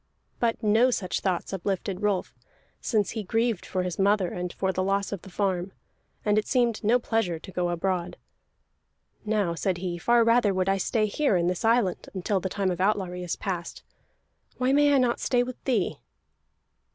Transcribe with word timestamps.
But 0.39 0.63
no 0.63 0.89
such 0.89 1.19
thoughts 1.19 1.53
uplifted 1.53 2.01
Rolf, 2.01 2.33
since 2.79 3.11
he 3.11 3.21
grieved 3.21 3.67
for 3.67 3.83
his 3.83 3.99
mother 3.99 4.29
and 4.29 4.51
for 4.51 4.71
the 4.73 4.81
loss 4.81 5.11
of 5.11 5.21
the 5.21 5.29
farm, 5.29 5.73
and 6.25 6.39
it 6.39 6.47
seemed 6.47 6.83
no 6.83 6.97
pleasure 6.97 7.37
to 7.37 7.51
go 7.51 7.69
abroad. 7.69 8.17
"Now," 9.25 9.53
said 9.53 9.77
he, 9.77 9.99
"far 9.99 10.23
rather 10.23 10.55
would 10.55 10.67
I 10.69 10.77
stay 10.77 11.05
here 11.05 11.35
in 11.37 11.45
this 11.45 11.63
island, 11.63 12.09
until 12.15 12.39
the 12.39 12.49
time 12.49 12.71
of 12.71 12.81
outlawry 12.81 13.21
is 13.21 13.35
past. 13.35 13.83
Why 14.57 14.71
may 14.73 14.91
I 14.91 14.97
not 14.97 15.19
stay 15.19 15.43
with 15.43 15.63
thee?" 15.65 15.99